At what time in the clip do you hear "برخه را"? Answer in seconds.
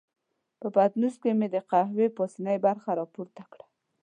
2.65-3.05